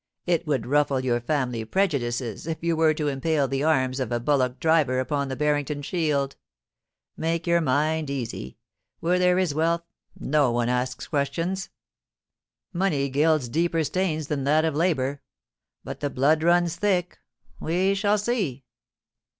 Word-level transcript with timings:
It 0.25 0.47
would 0.47 0.65
ruffle 0.65 0.99
your 0.99 1.21
family 1.21 1.63
prejudices 1.63 2.47
if 2.47 2.57
you 2.63 2.75
were 2.75 2.95
to 2.95 3.07
impale 3.07 3.47
the 3.47 3.63
arms 3.63 3.99
of 3.99 4.11
a 4.11 4.19
bullock 4.19 4.59
driver 4.59 4.99
upon 4.99 5.27
the 5.27 5.35
Barrington 5.35 5.83
shield. 5.83 6.35
Make 7.15 7.45
your 7.45 7.61
mind 7.61 8.09
easy. 8.09 8.57
Where 8.99 9.19
there 9.19 9.37
is 9.37 9.53
wealth, 9.53 9.83
no 10.19 10.51
one 10.51 10.69
asks 10.69 11.05
questions. 11.05 11.67
i68 11.67 11.67
POLICY 11.67 11.69
AND 11.69 12.73
PASSION. 12.73 12.79
Money 12.79 13.09
gilds 13.09 13.49
deeper 13.49 13.83
stains 13.83 14.27
than 14.27 14.43
that 14.45 14.65
of 14.65 14.73
labour. 14.75 15.21
But 15.83 15.99
the 15.99 16.09
blood 16.09 16.41
runs 16.41 16.77
thick. 16.77 17.19
We 17.59 17.93
shall 17.93 18.17
see.' 18.17 18.65